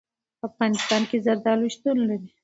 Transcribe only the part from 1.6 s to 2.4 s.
شتون لري.